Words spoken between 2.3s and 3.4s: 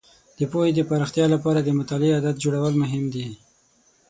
جوړول مهم دي.